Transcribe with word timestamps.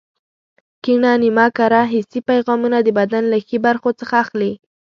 کیڼه 0.83 1.11
نیمه 1.21 1.45
کره 1.57 1.81
حسي 1.93 2.19
پیغامونه 2.29 2.77
د 2.83 2.87
بدن 2.99 3.23
له 3.31 3.37
ښي 3.45 3.57
برخو 3.65 3.89
څخه 3.99 4.13
اخلي. 4.23 4.51